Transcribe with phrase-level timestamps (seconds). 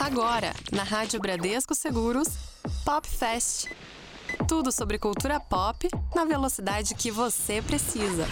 [0.00, 2.28] Agora, na Rádio Bradesco Seguros,
[2.84, 3.68] Pop Fest.
[4.48, 8.26] Tudo sobre cultura pop na velocidade que você precisa.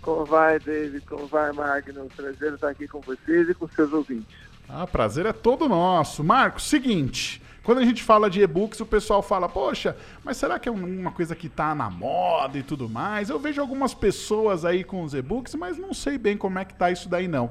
[0.00, 1.04] Como vai, David?
[1.06, 2.06] Como vai, Magno?
[2.16, 4.34] Prazer estar aqui com vocês e com seus ouvintes.
[4.68, 6.24] Ah, prazer é todo nosso.
[6.24, 7.42] Marcos, seguinte.
[7.62, 11.00] Quando a gente fala de e-books, o pessoal fala, poxa, mas será que é um-
[11.00, 13.28] uma coisa que tá na moda e tudo mais?
[13.28, 16.74] Eu vejo algumas pessoas aí com os e-books, mas não sei bem como é que
[16.74, 17.50] tá isso daí, não.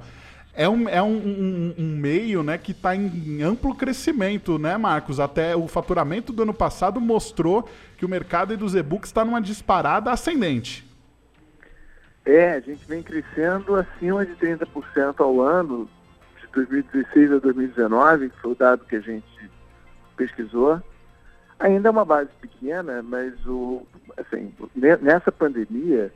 [0.54, 5.20] É um, é um, um- um meio né, que está em amplo crescimento, né, Marcos?
[5.20, 10.12] Até o faturamento do ano passado mostrou que o mercado dos e-books está numa disparada
[10.12, 10.86] ascendente.
[12.26, 15.90] É, a gente vem crescendo acima de 30% ao ano,
[16.42, 19.50] de 2016 a 2019, que foi o dado que a gente
[20.18, 20.82] pesquisou.
[21.58, 23.84] Ainda é uma base pequena, mas o,
[24.18, 26.12] assim, ne- nessa pandemia,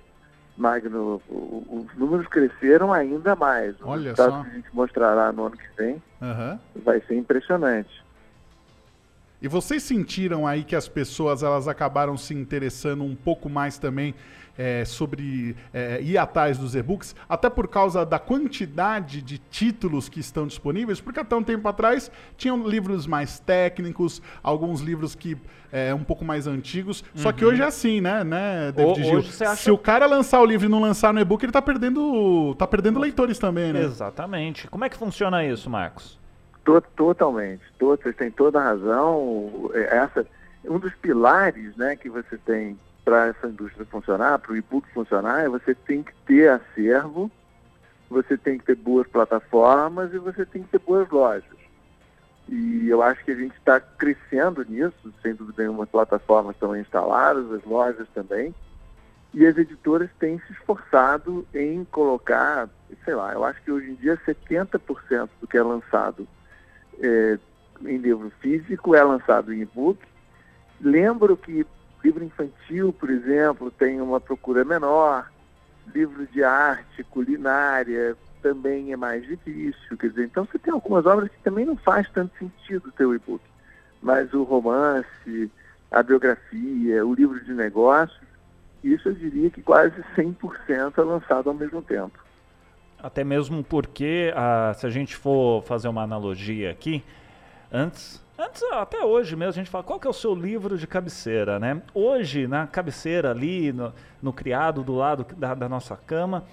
[0.56, 3.80] Magno, os números cresceram ainda mais.
[3.82, 4.44] O Olha resultado só.
[4.44, 6.60] que a gente mostrará no ano que vem Aham.
[6.84, 8.04] vai ser impressionante.
[9.42, 14.16] E vocês sentiram aí que as pessoas elas acabaram se interessando um pouco mais também
[14.58, 20.20] é, sobre é, ir atrás dos e-books, até por causa da quantidade de títulos que
[20.20, 25.38] estão disponíveis, porque até um tempo atrás tinham livros mais técnicos, alguns livros que
[25.72, 29.20] é um pouco mais antigos, só que hoje é assim, né, né, David Ho- Gil?
[29.20, 32.54] acha- Se o cara lançar o livro e não lançar no e-book, ele tá perdendo,
[32.56, 33.82] tá perdendo leitores também, né?
[33.82, 34.68] Exatamente.
[34.68, 36.20] Como é que funciona isso, Marcos?
[36.64, 39.72] To- Totalmente, to- vocês têm toda a razão.
[39.74, 40.26] É, Essa,
[40.66, 45.44] um dos pilares né, que você tem para essa indústria funcionar, para o e-book funcionar,
[45.44, 47.30] é você tem que ter acervo,
[48.10, 51.64] você tem que ter boas plataformas e você tem que ter boas lojas.
[52.48, 56.76] E eu acho que a gente está crescendo nisso, sem dúvida nenhuma, as plataformas estão
[56.76, 58.54] instaladas, as lojas também,
[59.34, 62.70] e as editoras têm se esforçado em colocar,
[63.04, 66.28] sei lá, eu acho que hoje em dia 70% do que é lançado
[67.02, 67.40] é,
[67.82, 70.00] em livro físico é lançado em e-book.
[70.80, 71.66] Lembro que
[72.04, 75.32] livro infantil, por exemplo, tem uma procura menor,
[75.94, 79.98] livro de arte, culinária, também é mais difícil.
[79.98, 83.16] Quer dizer, então você tem algumas obras que também não faz tanto sentido ter o
[83.16, 83.42] e-book.
[84.02, 85.50] Mas o romance,
[85.90, 88.22] a biografia, o livro de negócios,
[88.84, 92.20] isso eu diria que quase 100% é lançado ao mesmo tempo.
[93.02, 97.04] Até mesmo porque, ah, se a gente for fazer uma analogia aqui,
[97.72, 100.88] antes, antes até hoje mesmo, a gente fala qual que é o seu livro de
[100.88, 101.82] cabeceira, né?
[101.94, 106.44] Hoje, na cabeceira ali, no, no criado do lado da, da nossa cama,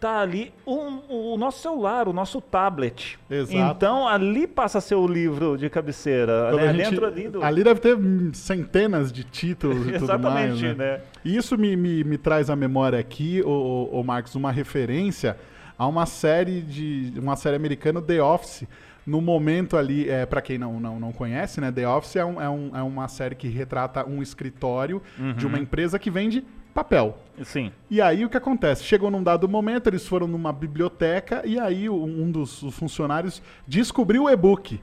[0.00, 3.18] tá ali um- o nosso celular, o nosso tablet.
[3.30, 3.56] Exato.
[3.76, 6.72] Então, ali passa a ser o livro de cabeceira, né?
[6.74, 7.42] gente- Dentro ali do...
[7.42, 7.96] ali deve ter
[8.34, 10.74] centenas de títulos e tudo mais, Exatamente, né?
[10.74, 11.00] né?
[11.24, 15.36] E isso me, me, me traz à memória aqui, o, Marcos, uma referência
[15.78, 18.64] a uma série de uma série americana, The Office.
[19.06, 22.40] No momento ali, é, para quem não, não, não conhece, né, The Office é, um,
[22.40, 25.02] é, um, é uma série que retrata um escritório
[25.36, 27.16] de uma empresa que vende papel.
[27.42, 27.70] Sim.
[27.88, 28.82] E aí o que acontece?
[28.82, 34.30] Chegou num dado momento, eles foram numa biblioteca e aí um dos funcionários descobriu o
[34.30, 34.80] e-book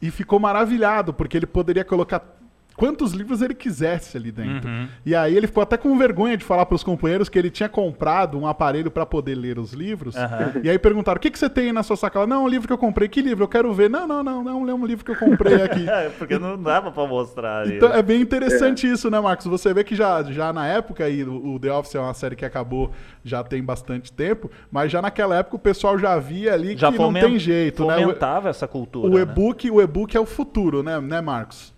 [0.00, 2.39] e ficou maravilhado porque ele poderia colocar
[2.76, 4.68] quantos livros ele quisesse ali dentro.
[4.68, 4.88] Uhum.
[5.04, 7.68] E aí ele ficou até com vergonha de falar para os companheiros que ele tinha
[7.68, 10.14] comprado um aparelho para poder ler os livros.
[10.14, 10.62] Uhum.
[10.62, 12.26] E aí perguntaram: o que, que você tem aí na sua sacada?
[12.26, 13.08] Não, um livro que eu comprei.
[13.08, 13.44] Que livro?
[13.44, 13.90] Eu quero ver.
[13.90, 15.86] Não, não, não, não, é um livro que eu comprei aqui.
[15.88, 17.62] é, porque não dava para mostrar.
[17.62, 17.98] Ali, então né?
[17.98, 18.92] é bem interessante é.
[18.92, 19.46] isso, né, Marcos?
[19.46, 22.44] Você vê que já, já na época, aí, o The Office é uma série que
[22.44, 22.90] acabou
[23.24, 26.98] já tem bastante tempo, mas já naquela época o pessoal já via ali já que
[26.98, 27.98] não tem jeito, né?
[27.98, 29.08] Fomentava essa cultura.
[29.08, 29.22] O né?
[29.22, 29.76] e-book, né?
[29.76, 31.72] o e-book é o futuro, né, né, Marcos?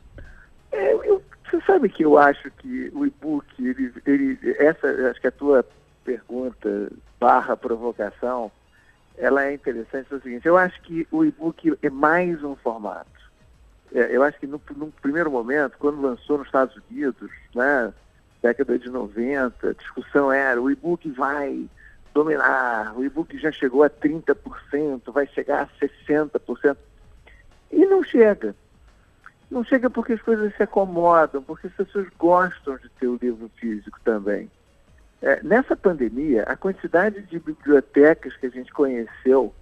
[0.73, 1.23] É, eu
[1.53, 5.67] você sabe que eu acho que o e-book, ele, ele, essa, acho que a tua
[6.03, 6.91] pergunta
[7.21, 8.51] barra provocação,
[9.19, 13.11] ela é interessante pelo seguinte, eu acho que o e-book é mais um formato.
[13.95, 17.93] É, eu acho que no, no, primeiro momento, quando lançou nos Estados Unidos, né,
[18.41, 21.69] década de 90, a discussão era o e-book vai
[22.15, 26.77] dominar, o e-book já chegou a 30%, vai chegar a 60%.
[27.71, 28.55] E não chega.
[29.53, 33.51] Não chega porque as coisas se acomodam, porque as pessoas gostam de ter o livro
[33.57, 34.51] físico também.
[35.21, 39.55] É, nessa pandemia, a quantidade de bibliotecas que a gente conheceu,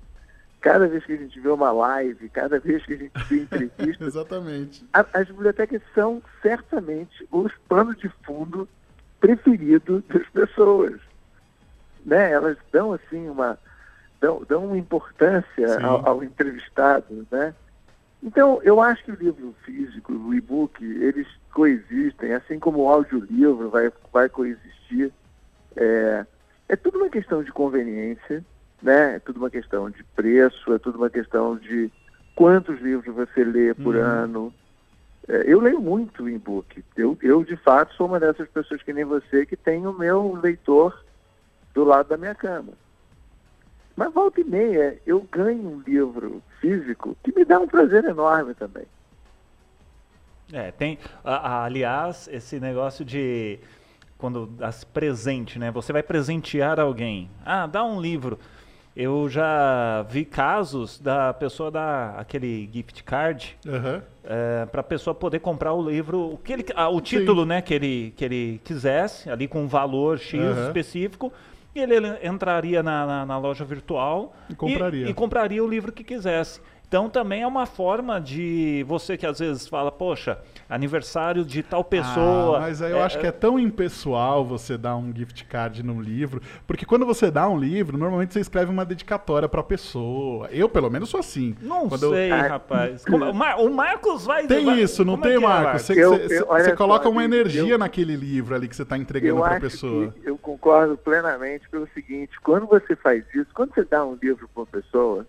[0.61, 4.05] cada vez que a gente vê uma live, cada vez que a gente vê entrevista,
[4.07, 4.87] Exatamente.
[4.93, 8.69] A, as bibliotecas são certamente os panos de fundo
[9.19, 11.01] preferido das pessoas.
[12.07, 12.31] Né?
[12.31, 13.59] Elas dão assim uma
[14.21, 17.53] dão, dão uma importância ao, ao entrevistado, né?
[18.23, 23.71] Então, eu acho que o livro físico, o e-book, eles coexistem, assim como o audiolivro
[23.71, 25.11] vai, vai coexistir.
[25.75, 26.27] É,
[26.69, 28.45] é tudo uma questão de conveniência,
[28.83, 29.17] né?
[29.17, 31.91] É tudo uma questão de preço, é tudo uma questão de
[32.35, 34.03] quantos livros você lê por uhum.
[34.03, 34.55] ano.
[35.27, 36.85] É, eu leio muito e-book.
[36.97, 40.39] Eu, eu, de fato, sou uma dessas pessoas que nem você que tem o meu
[40.43, 41.05] leitor
[41.73, 42.73] do lado da minha cama.
[44.01, 48.55] Mas volta e meia eu ganho um livro físico que me dá um prazer enorme
[48.55, 48.85] também.
[50.51, 53.59] É, tem, a, a, aliás, esse negócio de
[54.17, 55.71] quando as presente, né?
[55.71, 57.29] Você vai presentear alguém.
[57.45, 58.39] Ah, dá um livro.
[58.97, 64.01] Eu já vi casos da pessoa dar aquele gift card uhum.
[64.25, 67.49] é, para a pessoa poder comprar o livro, o, que ele, ah, o título, Sim.
[67.49, 70.67] né, que ele, que ele quisesse, ali com um valor X uhum.
[70.69, 71.31] específico
[71.79, 75.07] ele, ele entraria na, na, na, loja virtual e compraria.
[75.07, 76.61] E, e compraria o livro que quisesse.
[76.91, 80.39] Então também é uma forma de você que às vezes fala, poxa,
[80.69, 82.57] aniversário de tal pessoa.
[82.57, 85.85] Ah, mas aí eu é, acho que é tão impessoal você dar um gift card
[85.85, 89.63] num livro, porque quando você dá um livro, normalmente você escreve uma dedicatória para a
[89.63, 90.49] pessoa.
[90.51, 91.55] Eu pelo menos sou assim.
[91.63, 92.37] Não quando sei, eu...
[92.37, 93.05] rapaz.
[93.09, 94.49] o, Mar o, Marcos vai.
[94.49, 94.81] Tem vai...
[94.81, 95.83] isso, não Como é tem, é Marcos?
[95.83, 98.99] Você, eu, eu, você coloca só, uma energia eu, naquele livro ali que você está
[98.99, 100.13] entregando para a pessoa.
[100.25, 100.37] eu
[100.71, 104.67] concordo plenamente pelo seguinte: quando você faz isso, quando você dá um livro para uma
[104.67, 105.27] pessoa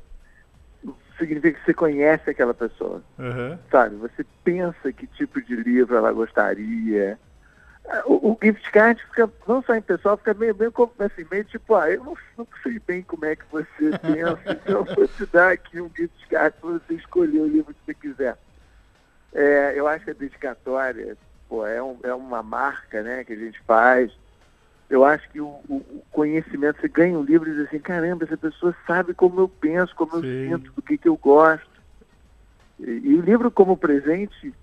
[1.18, 3.04] significa que você conhece aquela pessoa.
[3.20, 3.58] Uhum.
[3.70, 3.96] Sabe?
[3.98, 7.20] Você pensa que tipo de livro ela gostaria.
[8.06, 11.76] O, o gift card fica, não só em pessoal, fica meio, meio, assim, meio tipo,
[11.76, 15.26] ah, eu não, não sei bem como é que você pensa, então eu vou te
[15.28, 18.38] dar aqui um gift card para você escolher o livro que você quiser.
[19.34, 21.18] É, eu acho que a dedicatória
[21.48, 24.12] pô, é, um, é uma marca né, que a gente faz
[24.92, 28.36] eu acho que o, o, conhecimento, você ganha um livro e diz assim, caramba, essa
[28.36, 30.52] pessoa sabe como eu penso, como Sim.
[30.52, 31.82] eu sinto, do que, que eu gosto.
[32.78, 34.54] E, e, o livro como presente,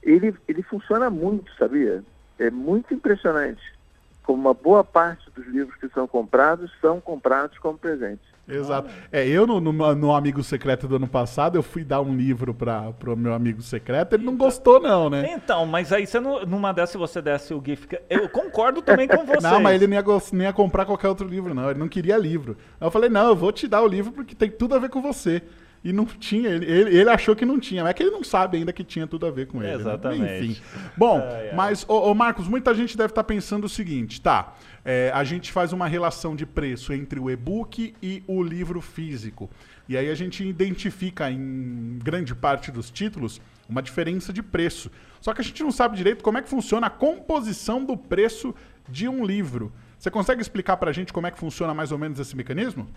[0.00, 2.04] ele, ele funciona muito, sabia?
[2.38, 3.74] É muito impressionante.
[4.22, 8.22] Como uma boa parte dos livros que são comprados são comprados como presente.
[8.46, 8.90] Exato.
[9.10, 12.52] É, eu no, no, no, Amigo Secreto do ano passado, eu fui dar um livro
[12.52, 15.32] para o meu amigo secreto, ele não gostou não, né?
[15.32, 19.24] Então, mas aí você não, numa dessas você desse o GIF, eu concordo também com
[19.26, 19.40] você.
[19.40, 22.16] Não, mas ele não ia, não ia comprar qualquer outro livro não, ele não queria
[22.18, 22.56] livro.
[22.80, 24.90] Aí eu falei, não, eu vou te dar o livro porque tem tudo a ver
[24.90, 25.42] com você.
[25.84, 28.56] E não tinha, ele, ele, achou que não tinha, mas é que ele não sabe
[28.56, 29.72] ainda que tinha tudo a ver com ele.
[29.72, 29.74] Né?
[29.74, 30.22] Exatamente.
[30.22, 30.44] Né?
[30.44, 30.62] Enfim.
[30.96, 31.54] Bom, ai, ai.
[31.54, 34.54] mas, ô, ô, Marcos, muita gente deve estar pensando o seguinte, tá?
[34.82, 39.50] É, a gente faz uma relação de preço entre o e-book e o livro físico.
[39.86, 43.38] E aí a gente identifica em grande parte dos títulos
[43.68, 44.90] uma diferença de preço.
[45.20, 48.54] Só que a gente não sabe direito como é que funciona a composição do preço
[48.88, 49.70] de um livro.
[49.98, 52.88] Você consegue explicar para a gente como é que funciona mais ou menos esse mecanismo?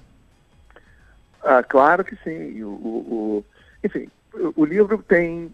[1.48, 2.62] Ah, claro que sim.
[2.62, 3.46] O, o, o,
[3.82, 4.10] enfim,
[4.54, 5.50] o, livro tem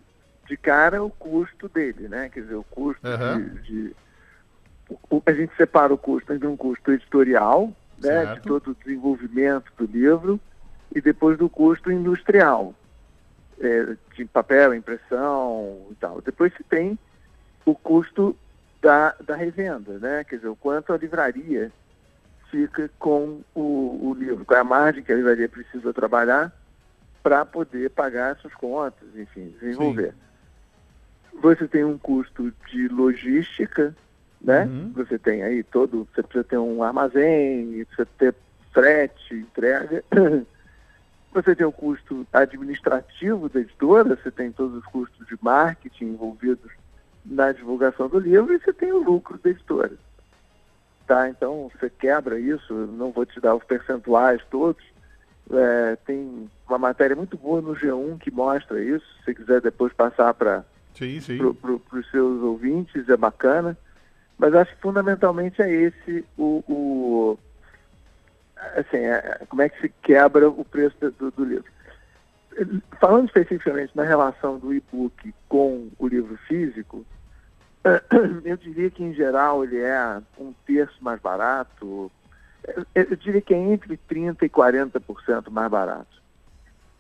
[0.48, 2.30] de cara o custo dele, né?
[2.30, 3.50] Quer dizer, o custo uhum.
[3.62, 3.96] de, de
[5.24, 7.72] a gente separa o custo entre um custo editorial,
[8.02, 10.40] né, de todo o desenvolvimento do livro,
[10.94, 12.74] e depois do custo industrial,
[13.62, 16.22] é, de papel, impressão e tal.
[16.22, 16.98] Depois se tem
[17.66, 18.36] o custo
[18.82, 20.24] da, da revenda, né?
[20.24, 21.72] Quer dizer, o quanto a livraria
[22.53, 26.53] fica com o, o livro, é a margem que a livraria precisa trabalhar
[27.24, 30.13] para poder pagar suas contas, enfim, desenvolver.
[31.41, 33.95] Você tem um custo de logística,
[34.39, 34.65] né?
[34.65, 34.91] Uhum.
[34.93, 38.36] Você tem aí todo, você precisa ter um armazém, precisa ter
[38.72, 40.03] frete, entrega.
[41.33, 46.72] Você tem o custo administrativo da editora, você tem todos os custos de marketing envolvidos
[47.25, 49.93] na divulgação do livro e você tem o lucro da editora.
[51.05, 51.27] Tá?
[51.29, 54.83] Então você quebra isso, não vou te dar os percentuais todos.
[55.51, 59.05] É, tem uma matéria muito boa no G1 que mostra isso.
[59.25, 60.63] Se quiser depois passar para
[60.98, 61.38] sim.
[61.38, 63.77] pro, os seus ouvintes, é bacana.
[64.38, 67.39] Mas acho que fundamentalmente é esse o, o
[68.75, 71.65] assim, é, como é que se quebra o preço do, do livro.
[73.00, 77.05] Falando especificamente na relação do e-book com o livro físico,
[78.46, 82.12] eu diria que em geral ele é um terço mais barato,
[82.96, 86.22] eu diria que é entre 30% e 40% mais barato.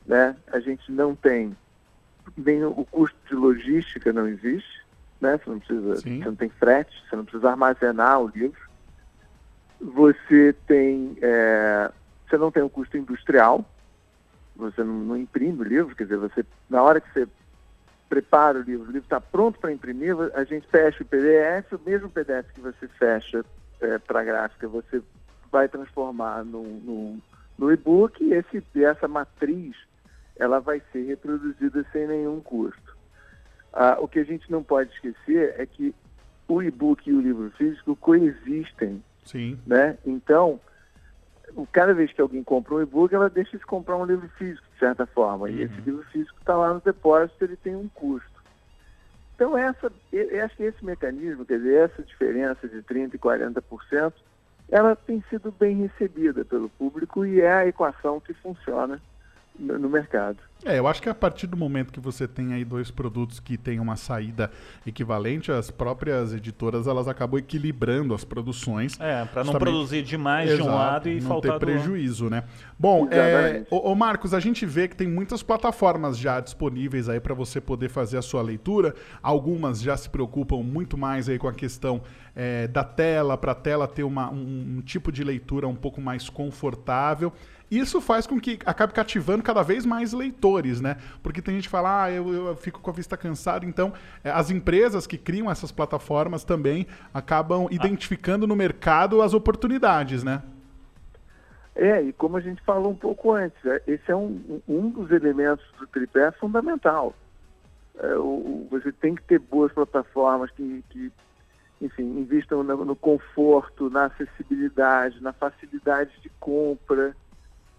[0.05, 0.35] Né?
[0.51, 1.55] A gente não tem
[2.35, 4.83] nem o custo de logística não existe,
[5.21, 5.37] né?
[5.37, 6.19] Você não precisa, Sim.
[6.19, 8.59] você não tem frete, você não precisa armazenar o livro.
[9.79, 11.91] Você tem, é,
[12.27, 13.65] você não tem o custo industrial,
[14.55, 17.27] você não, não imprime o livro, quer dizer, você na hora que você
[18.13, 21.81] prepara o livro, o livro está pronto para imprimir, a gente fecha o PDF, o
[21.83, 23.43] mesmo PDF que você fecha
[23.81, 25.01] é, para a gráfica, você
[25.51, 27.17] vai transformar no, no,
[27.57, 29.75] no e-book e esse, essa matriz
[30.35, 32.95] ela vai ser reproduzida sem nenhum custo.
[33.73, 35.95] Ah, o que a gente não pode esquecer é que
[36.47, 39.57] o e-book e o livro físico coexistem, Sim.
[39.65, 39.97] né?
[40.05, 40.59] Então,
[41.71, 44.79] cada vez que alguém compra um e-book, ela deixa de comprar um livro físico, de
[44.79, 45.49] certa forma.
[45.49, 48.31] E esse livro físico está lá no depósito, ele tem um custo.
[49.35, 53.17] Então, essa, eu eu acho que esse mecanismo, quer dizer, essa diferença de 30% e
[53.17, 54.13] 40%,
[54.69, 59.01] ela tem sido bem recebida pelo público e é a equação que funciona
[59.59, 60.37] no, mercado.
[60.65, 63.57] É, eu acho que a partir do momento que você tem aí dois produtos que
[63.57, 64.49] têm uma saída
[64.85, 68.99] equivalente, as próprias editoras elas acabam equilibrando as produções.
[68.99, 72.29] É, para não Justamente- produzir demais de um Exato, lado e não faltar ter prejuízo,
[72.29, 72.43] né?
[72.79, 73.67] Bom, é, Exatamente.
[73.69, 77.61] ô, ô Marcos, a gente vê que tem muitas plataformas já disponíveis aí para você
[77.61, 78.95] poder fazer a sua leitura.
[79.21, 82.01] Algumas já se preocupam muito mais aí com a questão
[82.35, 86.01] é, da tela, para a tela ter uma- um, um tipo de leitura um pouco
[86.01, 87.31] mais confortável.
[87.77, 90.97] Isso faz com que acabe cativando cada vez mais leitores, né?
[91.23, 93.65] Porque tem gente que fala, ah, eu, eu fico com a vista cansada.
[93.65, 100.23] Então, é, as empresas que criam essas plataformas também acabam identificando no mercado as oportunidades,
[100.23, 100.43] né?
[101.75, 105.09] É, e como a gente falou um pouco antes, é, esse é um, um dos
[105.09, 107.15] elementos do tripé fundamental.
[107.97, 111.11] É, o- você tem que ter boas plataformas que, que
[111.81, 117.15] enfim, investam no, no conforto, na acessibilidade, na facilidade de compra.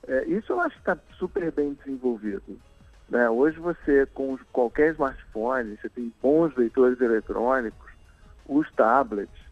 [0.06, 2.58] É, isso eu acho que está super bem desenvolvido.
[3.08, 3.28] né?
[3.30, 7.90] Hoje você, com qualquer smartphone, você tem bons leitores eletrônicos,
[8.46, 9.44] os tablets,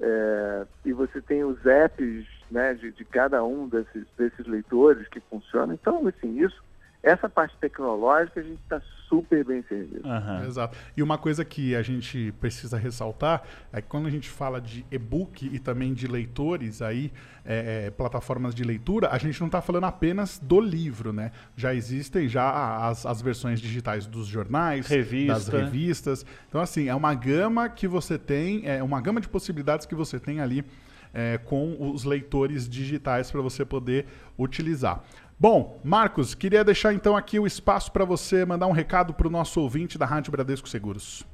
[0.00, 5.20] é, e você tem os apps né, de, de cada um desses, desses leitores que
[5.20, 5.74] funcionam.
[5.74, 6.62] Então, assim, isso,
[7.02, 10.06] essa parte tecnológica a gente está super bem servido.
[10.06, 10.44] Aham.
[10.46, 10.76] Exato.
[10.96, 14.84] E uma coisa que a gente precisa ressaltar é que quando a gente fala de
[14.90, 17.12] e-book e também de leitores aí,
[17.44, 21.32] é, é, plataformas de leitura, a gente não está falando apenas do livro, né?
[21.56, 25.32] Já existem já as, as versões digitais dos jornais, Revista.
[25.32, 26.26] das revistas.
[26.48, 30.18] Então, assim, é uma gama que você tem, é uma gama de possibilidades que você
[30.18, 30.64] tem ali
[31.12, 34.06] é, com os leitores digitais para você poder
[34.38, 35.02] utilizar.
[35.40, 39.30] Bom, Marcos, queria deixar então aqui o espaço para você mandar um recado para o
[39.30, 41.24] nosso ouvinte da Rádio Bradesco Seguros.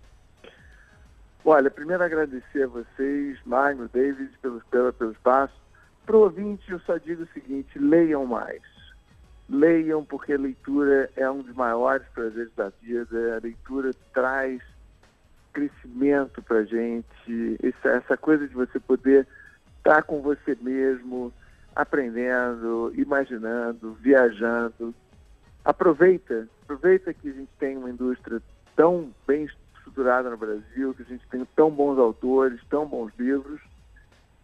[1.42, 5.54] Olha, primeiro agradecer a vocês, Magno, David, pelo, pelo, pelo espaço.
[6.04, 8.61] Para o ouvinte, eu só digo o seguinte, leiam mais.
[9.49, 13.37] Leiam, porque a leitura é um dos maiores prazeres da vida.
[13.37, 14.61] A leitura traz
[15.50, 17.56] crescimento para gente.
[17.62, 19.26] Essa, essa coisa de você poder
[19.78, 21.32] estar com você mesmo,
[21.75, 24.95] aprendendo, imaginando, viajando.
[25.64, 28.40] Aproveita, aproveita que a gente tem uma indústria
[28.76, 33.61] tão bem estruturada no Brasil, que a gente tem tão bons autores, tão bons livros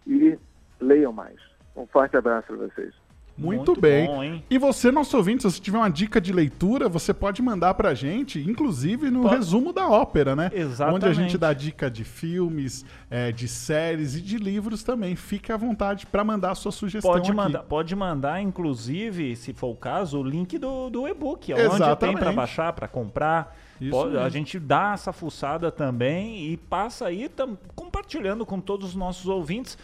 [0.06, 0.38] e
[0.80, 1.38] leiam mais.
[1.76, 2.94] Um forte abraço para vocês.
[3.38, 4.06] Muito, Muito bem.
[4.06, 4.42] bom?
[4.50, 7.94] E você, nosso ouvinte, se você tiver uma dica de leitura, você pode mandar pra
[7.94, 9.36] gente, inclusive no Pode.
[9.36, 10.50] resumo da ópera, né?
[10.52, 10.96] Exatamente.
[10.96, 15.16] Onde a gente dá dica de filmes, é, de séries e de livros também.
[15.16, 17.36] Fique à vontade pra mandar a sua sugestão Pode aqui.
[17.36, 21.72] mandar, pode mandar, inclusive, se for o caso, o link do, do e-book, onde tem
[21.76, 22.18] Exatamente.
[22.18, 23.56] para baixar, para comprar.
[23.90, 28.94] Pode- a gente dá essa fuçada também e passa aí tam- compartilhando com todos os
[28.94, 29.78] nossos ouvintes.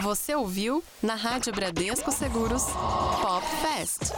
[0.01, 2.65] Você ouviu na Rádio Bradesco Seguros
[3.21, 4.13] Pop Fest.